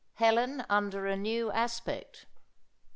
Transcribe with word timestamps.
HELEN 0.15 0.65
UNDER 0.67 1.05
A 1.05 1.15
NEW 1.15 1.51
ASPECT. 1.51 2.25